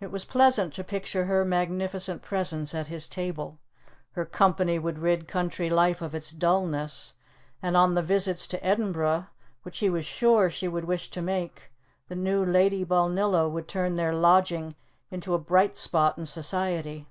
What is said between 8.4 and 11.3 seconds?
to Edinburgh, which he was sure she would wish to